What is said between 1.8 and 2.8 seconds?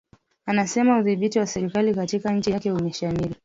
katika nchi yake